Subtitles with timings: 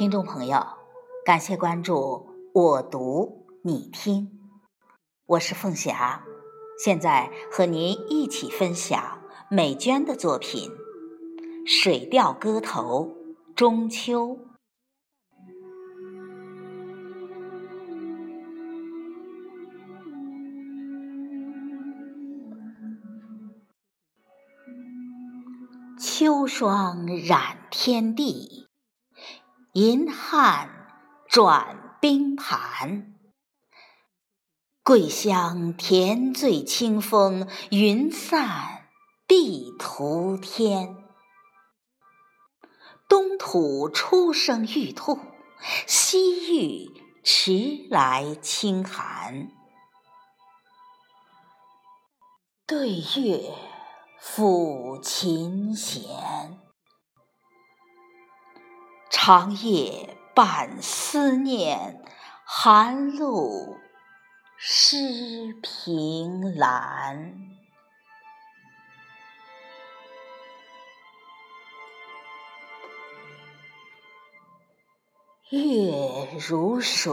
[0.00, 0.58] 听众朋友，
[1.26, 4.30] 感谢关注我读你听，
[5.26, 6.24] 我是凤霞，
[6.82, 10.70] 现在和您一起分享美娟的作品
[11.66, 13.14] 《水调歌头·
[13.54, 14.28] 中秋》。
[26.00, 28.69] 秋霜染天地，
[29.72, 30.88] 银汉
[31.28, 33.14] 转冰盘。
[34.82, 38.88] 桂香甜醉清风，云散
[39.26, 40.96] 碧图天。
[43.08, 45.18] 东土初生玉兔，
[45.86, 46.90] 西域
[47.22, 49.50] 迟来清寒。
[52.66, 53.54] 对月。
[54.22, 56.02] 抚琴弦，
[59.22, 62.02] 长夜伴思念，
[62.42, 63.76] 寒露
[64.56, 67.34] 湿凭栏。
[75.50, 77.12] 月如水，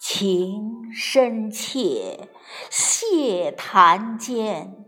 [0.00, 2.30] 情深切，
[2.70, 4.86] 谢谈间。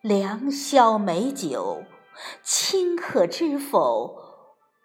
[0.00, 1.84] 良宵美酒，
[2.42, 4.16] 卿可知否？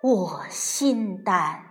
[0.01, 1.65] 我心丹。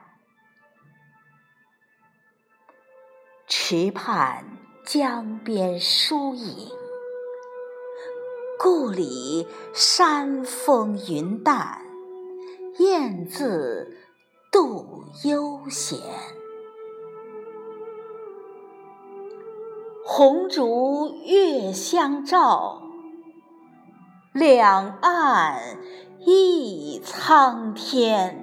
[3.46, 6.70] 池畔江边疏影，
[8.58, 11.83] 故里山风云淡，
[12.78, 13.98] 雁字
[14.50, 15.98] 度悠闲。
[20.05, 22.83] 红烛月相照。
[24.33, 25.61] 两岸
[26.25, 28.42] 一苍天。